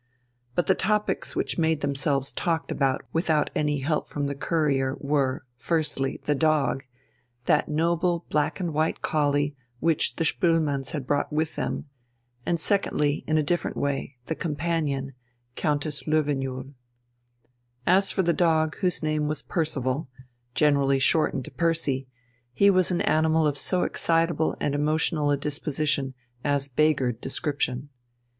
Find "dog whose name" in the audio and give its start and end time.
18.33-19.27